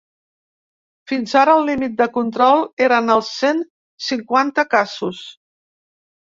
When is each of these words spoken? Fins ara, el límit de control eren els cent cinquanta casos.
Fins 1.11 1.35
ara, 1.41 1.53
el 1.59 1.67
límit 1.71 1.93
de 1.99 2.07
control 2.15 2.63
eren 2.87 3.13
els 3.17 3.29
cent 3.43 3.61
cinquanta 4.07 4.67
casos. 4.75 5.23